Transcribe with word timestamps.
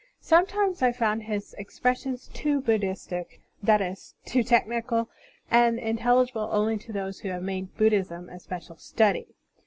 Sometimes 0.23 0.81
I 0.81 0.91
fotmd 0.91 1.25
his 1.25 1.53
expressions 1.59 2.27
too 2.33 2.59
Buddhistic, 2.59 3.39
that 3.61 3.81
is, 3.83 4.15
too 4.25 4.41
technical, 4.41 5.11
and 5.51 5.77
intelligible 5.77 6.49
only 6.51 6.79
to 6.79 6.91
those 6.91 7.19
who 7.19 7.29
have 7.29 7.43
made 7.43 7.77
Buddhism 7.77 8.27
a 8.27 8.39
special 8.39 8.77
study. 8.77 9.27